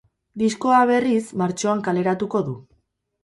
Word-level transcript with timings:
Diskoa, 0.43 0.79
berriz, 0.91 1.21
martxoan 1.43 1.85
kaleratuko 1.89 2.41
du. 2.49 2.57